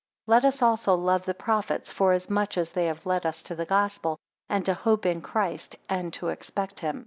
[0.25, 3.67] 3 Let us also love the prophets, forasmuch as they have led us to the
[3.67, 4.17] Gospel,
[4.49, 6.99] and to hope in Christ, and to expect him.